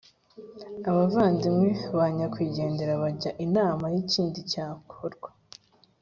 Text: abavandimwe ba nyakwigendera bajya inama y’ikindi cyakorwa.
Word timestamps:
abavandimwe 0.89 1.69
ba 1.97 2.05
nyakwigendera 2.15 2.93
bajya 3.03 3.31
inama 3.45 3.85
y’ikindi 3.93 4.39
cyakorwa. 4.51 5.29